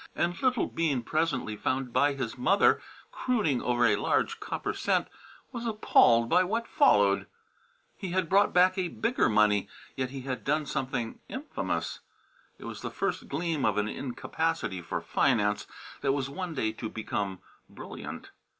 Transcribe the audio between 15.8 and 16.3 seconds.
that